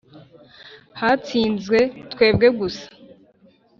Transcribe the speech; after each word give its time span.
hatsinze 0.99 1.79
twebwe 2.11 2.47
gusa 2.59 2.85
pe 2.93 2.99